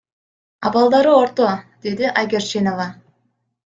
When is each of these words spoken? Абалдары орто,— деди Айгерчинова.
Абалдары 0.69 1.13
орто,— 1.21 1.51
деди 1.87 2.11
Айгерчинова. 2.19 2.93